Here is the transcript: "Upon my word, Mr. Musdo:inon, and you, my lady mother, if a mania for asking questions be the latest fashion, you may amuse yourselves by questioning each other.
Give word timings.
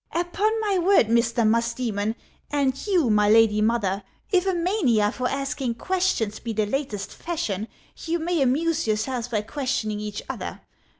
"Upon 0.19 0.51
my 0.61 0.79
word, 0.79 1.09
Mr. 1.09 1.47
Musdo:inon, 1.47 2.15
and 2.49 2.87
you, 2.87 3.11
my 3.11 3.29
lady 3.29 3.61
mother, 3.61 4.01
if 4.31 4.47
a 4.47 4.55
mania 4.55 5.11
for 5.11 5.29
asking 5.29 5.75
questions 5.75 6.39
be 6.39 6.53
the 6.53 6.65
latest 6.65 7.11
fashion, 7.13 7.67
you 8.07 8.17
may 8.17 8.41
amuse 8.41 8.87
yourselves 8.87 9.27
by 9.27 9.43
questioning 9.43 9.99
each 9.99 10.23
other. 10.27 10.61